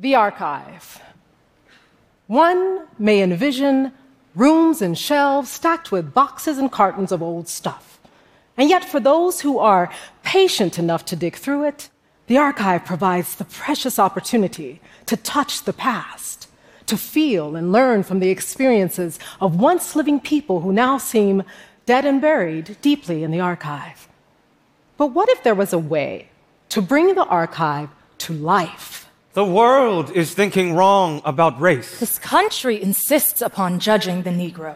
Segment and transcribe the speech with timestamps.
[0.00, 1.02] The archive.
[2.26, 3.92] One may envision
[4.34, 8.00] rooms and shelves stacked with boxes and cartons of old stuff.
[8.56, 11.90] And yet, for those who are patient enough to dig through it,
[12.28, 16.48] the archive provides the precious opportunity to touch the past,
[16.86, 21.42] to feel and learn from the experiences of once living people who now seem
[21.84, 24.08] dead and buried deeply in the archive.
[24.96, 26.30] But what if there was a way
[26.70, 28.99] to bring the archive to life?
[29.32, 32.00] The world is thinking wrong about race.
[32.00, 34.74] This country insists upon judging the Negro.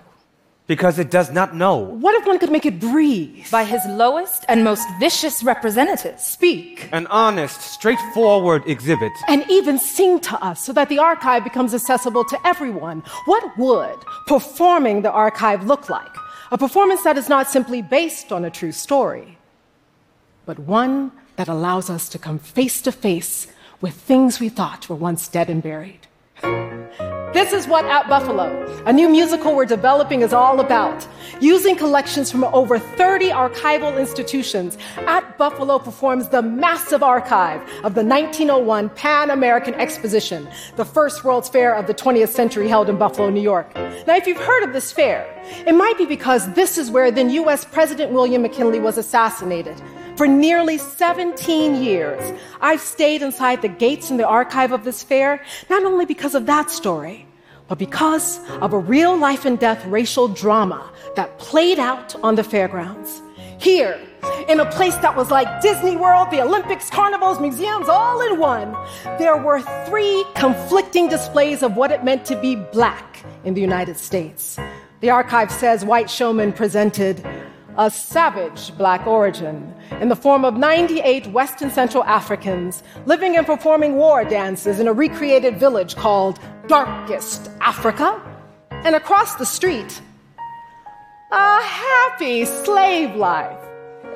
[0.68, 1.76] Because it does not know.
[1.76, 3.50] What if one could make it breathe?
[3.50, 6.22] By his lowest and most vicious representatives.
[6.22, 6.88] Speak.
[6.92, 9.10] An honest, straightforward exhibit.
[9.26, 13.02] And even sing to us so that the archive becomes accessible to everyone.
[13.24, 13.98] What would
[14.28, 16.14] performing the archive look like?
[16.52, 19.36] A performance that is not simply based on a true story,
[20.46, 23.48] but one that allows us to come face to face
[23.84, 26.06] with things we thought were once dead and buried.
[27.34, 28.46] This is what At Buffalo,
[28.86, 31.06] a new musical we're developing, is all about.
[31.38, 38.02] Using collections from over 30 archival institutions, At Buffalo performs the massive archive of the
[38.02, 43.28] 1901 Pan American Exposition, the first World's Fair of the 20th century held in Buffalo,
[43.28, 43.74] New York.
[44.06, 45.26] Now, if you've heard of this fair,
[45.66, 47.66] it might be because this is where then U.S.
[47.66, 49.78] President William McKinley was assassinated.
[50.16, 55.42] For nearly 17 years, I've stayed inside the gates in the archive of this fair,
[55.68, 57.26] not only because of that story,
[57.66, 62.44] but because of a real life and death racial drama that played out on the
[62.44, 63.22] fairgrounds.
[63.58, 63.98] Here,
[64.48, 68.76] in a place that was like Disney World, the Olympics, carnivals, museums, all in one,
[69.18, 73.96] there were three conflicting displays of what it meant to be black in the United
[73.96, 74.58] States.
[75.00, 77.26] The archive says white showmen presented
[77.76, 83.46] a savage black origin in the form of 98 West and Central Africans living and
[83.46, 88.20] performing war dances in a recreated village called Darkest Africa.
[88.70, 90.00] And across the street,
[91.32, 93.58] a happy slave life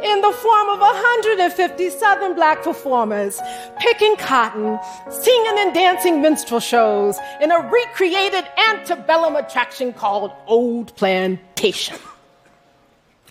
[0.03, 3.41] in the form of 150 Southern black performers
[3.81, 4.79] picking cotton,
[5.11, 11.99] singing and dancing minstrel shows in a recreated antebellum attraction called Old Plantation.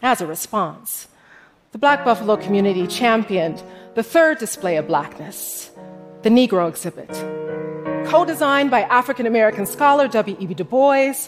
[0.02, 1.08] As a response,
[1.72, 3.64] the Black Buffalo community championed
[3.96, 5.72] the third display of blackness,
[6.22, 7.10] the Negro exhibit.
[8.08, 10.54] Co designed by African American scholar W.E.B.
[10.54, 11.28] Du Bois,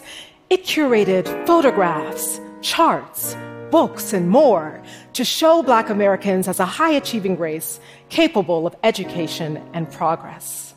[0.50, 3.36] it curated photographs, charts,
[3.72, 4.80] books, and more
[5.14, 10.74] to show Black Americans as a high achieving race capable of education and progress.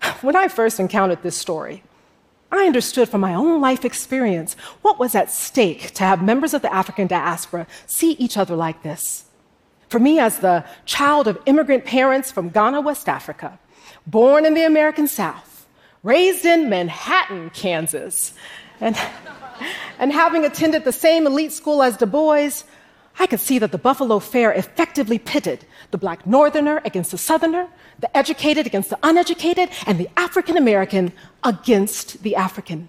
[0.20, 1.82] When I first encountered this story,
[2.52, 6.62] I understood from my own life experience what was at stake to have members of
[6.62, 9.24] the African diaspora see each other like this.
[9.88, 13.58] For me, as the child of immigrant parents from Ghana, West Africa,
[14.06, 15.66] born in the American South,
[16.02, 18.32] raised in Manhattan, Kansas,
[18.80, 18.96] and,
[19.98, 22.50] and having attended the same elite school as Du Bois,
[23.18, 27.68] I could see that the Buffalo Fair effectively pitted the black northerner against the southerner,
[27.98, 31.12] the educated against the uneducated, and the African American
[31.44, 32.88] against the African.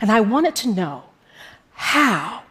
[0.00, 1.04] And I wanted to know
[1.72, 2.42] how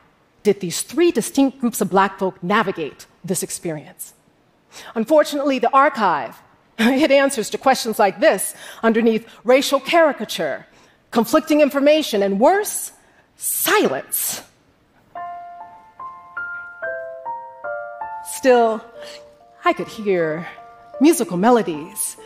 [0.43, 4.13] did these three distinct groups of black folk navigate this experience?
[4.95, 6.41] Unfortunately, the archive
[6.79, 10.65] it answers to questions like this underneath racial caricature,
[11.11, 12.91] conflicting information, and worse,
[13.35, 14.43] silence.
[18.37, 18.83] Still,
[19.65, 20.47] I could hear
[21.01, 22.17] musical melodies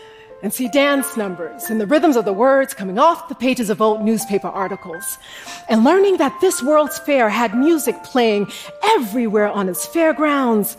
[0.44, 3.82] and see dance numbers and the rhythms of the words coming off the pages of
[3.82, 5.18] old newspaper articles.
[5.70, 8.52] And learning that this World's Fair had music playing
[8.84, 10.76] everywhere on its fairgrounds,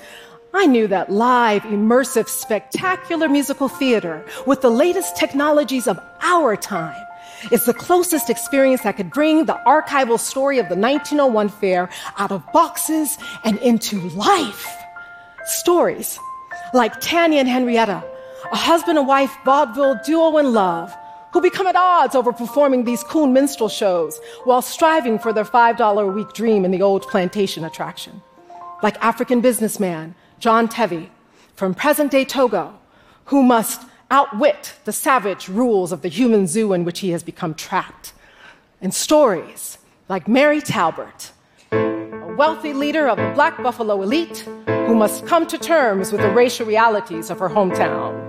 [0.53, 7.07] I knew that live, immersive, spectacular musical theater with the latest technologies of our time
[7.51, 11.89] is the closest experience that could bring the archival story of the 1901 fair
[12.19, 14.82] out of boxes and into life.
[15.45, 16.19] Stories
[16.73, 18.05] like Tanya and Henrietta,
[18.51, 20.95] a husband and wife vaudeville duo in love,
[21.33, 26.03] who become at odds over performing these coon minstrel shows while striving for their $5
[26.03, 28.23] a week dream in the old plantation attraction.
[28.83, 31.09] Like African businessman John Tevi
[31.55, 32.79] from present day Togo,
[33.27, 37.55] who must outwit the savage rules of the human zoo in which he has become
[37.55, 38.13] trapped.
[38.81, 39.79] And stories
[40.09, 41.31] like Mary Talbert,
[42.37, 46.67] wealthy leader of the Black Buffalo elite who must come to terms with the racial
[46.67, 48.22] realities of her hometown.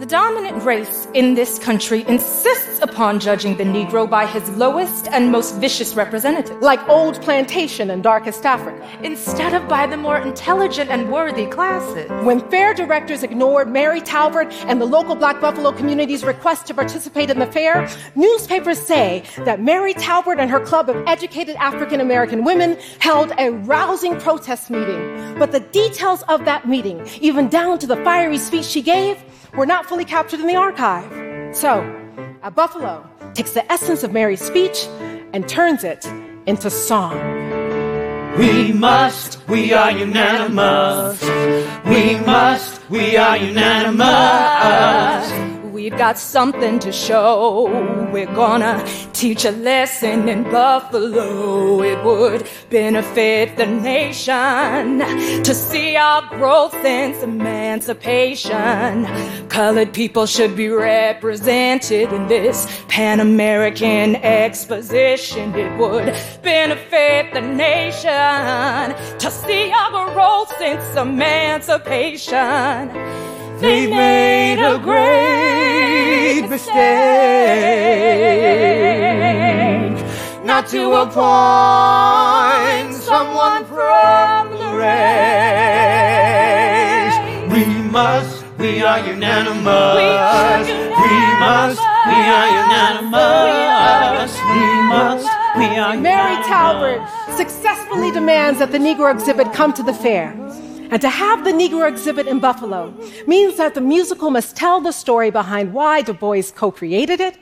[0.00, 5.30] The dominant race in this country insists upon judging the Negro by his lowest and
[5.30, 6.60] most vicious representative.
[6.60, 8.84] Like old plantation in darkest Africa.
[9.04, 12.10] Instead of by the more intelligent and worthy classes.
[12.24, 17.30] When fair directors ignored Mary Talbert and the local Black Buffalo community's request to participate
[17.30, 22.42] in the fair, newspapers say that Mary Talbert and her club of educated African American
[22.42, 25.38] women held a rousing protest meeting.
[25.38, 29.22] But the details of that meeting, even down to the fiery speech she gave,
[29.56, 31.54] were not fully captured in the archive.
[31.54, 31.82] So,
[32.42, 34.86] At Buffalo takes the essence of Mary's speech
[35.32, 36.04] and turns it
[36.46, 37.16] into song.
[38.38, 41.22] We must, we are unanimous.
[41.86, 45.53] We must, we are unanimous.
[45.96, 47.68] Got something to show.
[48.12, 51.82] We're gonna teach a lesson in Buffalo.
[51.82, 54.98] It would benefit the nation
[55.44, 59.06] to see our growth since emancipation.
[59.48, 65.54] Colored people should be represented in this Pan American exposition.
[65.54, 66.12] It would
[66.42, 72.90] benefit the nation to see our growth since emancipation.
[73.60, 76.74] They made a great mistake
[80.44, 84.94] not to appoint someone from the race.
[87.52, 89.96] We must, we are unanimous.
[89.96, 90.02] We
[91.38, 91.80] must,
[92.10, 94.32] we are unanimous.
[94.50, 97.00] We must, we are Mary Talbert
[97.36, 100.34] successfully demands that the Negro exhibit come to the fair.
[100.90, 102.94] And to have the Negro exhibit in Buffalo
[103.26, 107.38] means that the musical must tell the story behind why Du Bois co created it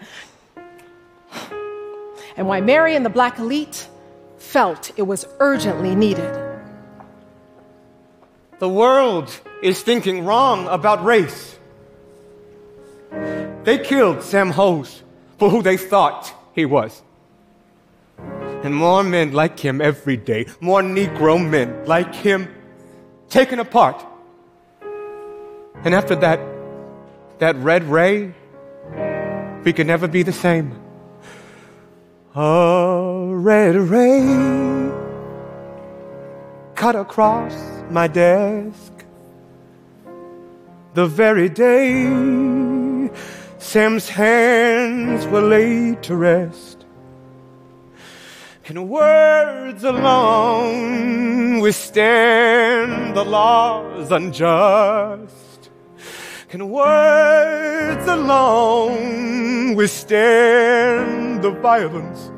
[2.37, 3.89] and why Mary and the black elite
[4.39, 6.33] felt it was urgently needed.
[8.59, 9.29] The world
[9.63, 11.59] is thinking wrong about race.
[13.65, 15.03] They killed Sam Hose
[15.39, 17.03] for who they thought he was.
[18.63, 22.49] And more men like him every day, more Negro men like him
[23.33, 24.05] taken apart.
[25.85, 26.39] And after that,
[27.39, 28.35] that red ray,
[29.65, 30.79] we could never be the same.
[32.37, 34.91] A red ray
[36.75, 37.55] cut across
[37.91, 38.93] my desk
[40.95, 43.11] the very day
[43.59, 46.82] Sam's hands were laid to rest.
[48.65, 55.71] Can words alone withstand the laws unjust?
[56.49, 62.31] Can words alone withstand the violence?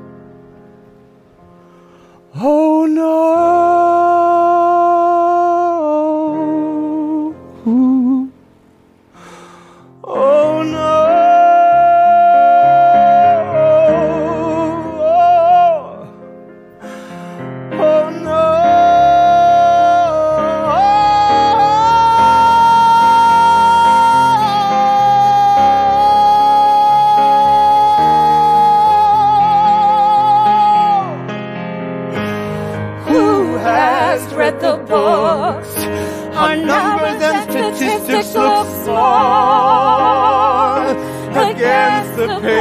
[2.35, 3.94] Oh no.
[34.37, 35.77] Read the books?
[36.37, 40.89] Our numbers and statistics look small
[41.49, 42.55] against the page.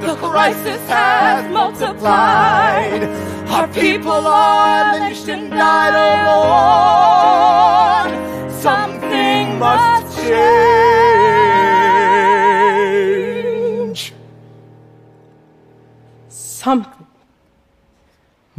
[0.00, 3.02] The crisis has multiplied.
[3.48, 7.71] Our people are lynched and died alone.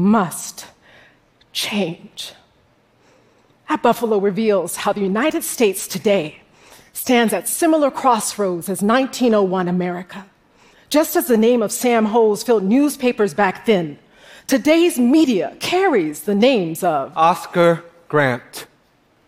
[0.04, 0.68] Must
[1.54, 2.34] change.
[3.70, 6.42] At Buffalo reveals how the United States today
[6.92, 10.26] stands at similar crossroads as 1901 America.
[10.90, 13.98] Just as the name of Sam Hose filled newspapers back then,
[14.46, 18.68] today's media carries the names of Oscar Grant.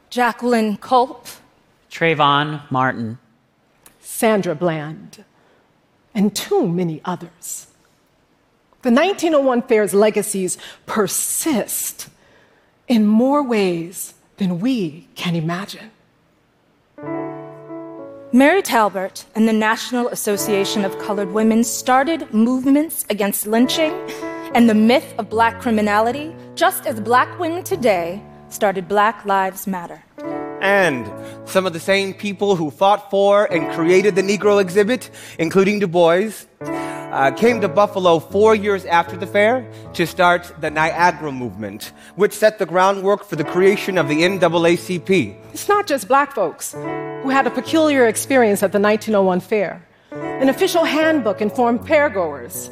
[0.10, 1.28] Jacqueline Culp,
[1.90, 3.18] Trayvon Martin.
[4.02, 5.24] Sandra Bland,
[6.14, 7.68] and too many others.
[8.86, 12.08] The 1901 Fair's legacies persist
[12.88, 15.90] in more ways than we can imagine.
[18.32, 23.92] Mary Talbert and the National Association of Colored Women started movements against lynching
[24.54, 30.04] and the myth of black criminality, just as black women today started Black Lives Matter.
[30.62, 31.12] And
[31.50, 35.88] some of the same people who fought for and created the Negro exhibit, including Du
[35.88, 36.32] Bois,
[37.16, 42.34] uh, came to Buffalo four years after the fair to start the Niagara movement, which
[42.34, 45.38] set the groundwork for the creation of the NAACP.
[45.54, 49.82] It's not just black folks who had a peculiar experience at the 1901 fair.
[50.12, 52.70] An official handbook informed fairgoers.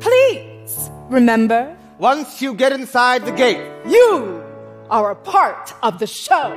[0.00, 4.42] Please remember, Once you get inside the gate, you
[4.90, 6.48] are a part of the show.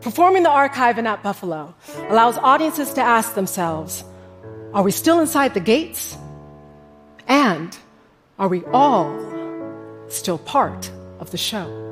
[0.00, 1.74] Performing the archive in at Buffalo
[2.08, 4.04] allows audiences to ask themselves
[4.74, 6.16] Are we still inside the gates?
[7.26, 7.76] And
[8.38, 9.08] are we all
[10.08, 11.87] still part of the show?